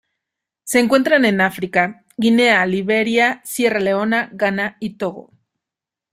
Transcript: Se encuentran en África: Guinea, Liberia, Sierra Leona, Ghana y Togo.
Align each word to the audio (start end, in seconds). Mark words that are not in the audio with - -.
Se 0.63 0.79
encuentran 0.79 1.25
en 1.25 1.41
África: 1.41 2.03
Guinea, 2.17 2.65
Liberia, 2.65 3.39
Sierra 3.45 3.79
Leona, 3.79 4.31
Ghana 4.33 4.77
y 4.79 4.95
Togo. 4.97 5.31